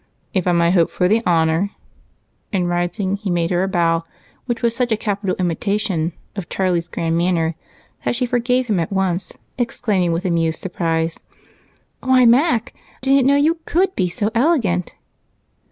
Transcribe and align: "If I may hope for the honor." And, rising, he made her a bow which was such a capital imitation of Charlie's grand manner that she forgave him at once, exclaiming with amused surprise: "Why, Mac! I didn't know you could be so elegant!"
"If 0.33 0.47
I 0.47 0.51
may 0.51 0.71
hope 0.71 0.89
for 0.89 1.07
the 1.07 1.21
honor." 1.27 1.69
And, 2.51 2.67
rising, 2.67 3.17
he 3.17 3.29
made 3.29 3.51
her 3.51 3.61
a 3.61 3.67
bow 3.67 4.03
which 4.47 4.63
was 4.63 4.75
such 4.75 4.91
a 4.91 4.97
capital 4.97 5.35
imitation 5.37 6.13
of 6.35 6.49
Charlie's 6.49 6.87
grand 6.87 7.19
manner 7.19 7.53
that 8.03 8.15
she 8.15 8.25
forgave 8.25 8.65
him 8.65 8.79
at 8.79 8.91
once, 8.91 9.33
exclaiming 9.59 10.11
with 10.11 10.25
amused 10.25 10.63
surprise: 10.63 11.19
"Why, 11.99 12.25
Mac! 12.25 12.73
I 12.75 12.81
didn't 13.03 13.27
know 13.27 13.35
you 13.35 13.59
could 13.67 13.95
be 13.95 14.09
so 14.09 14.31
elegant!" 14.33 14.95